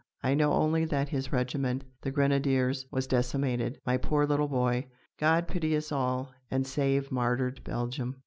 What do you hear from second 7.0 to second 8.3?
martyred Belgium!"